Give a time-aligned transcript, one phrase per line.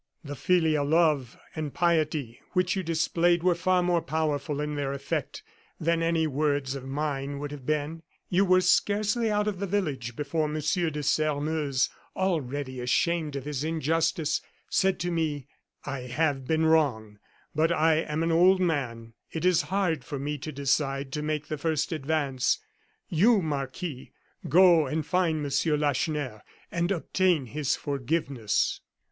[0.23, 5.43] The filial love and piety which you displayed were far more powerful in their effect
[5.79, 8.01] than any words of mine would have been.
[8.27, 13.63] You were scarcely out of the village before Monsieur de Sairmeuse, already ashamed of his
[13.63, 14.41] injustice,
[14.71, 15.45] said to me:
[15.85, 17.19] 'I have been wrong,
[17.53, 21.47] but I am an old man; it is hard for me to decide to make
[21.47, 22.57] the first advance;
[23.07, 24.13] you, Marquis,
[24.49, 26.41] go and find Monsieur Lacheneur,
[26.71, 28.81] and obtain his forgiveness.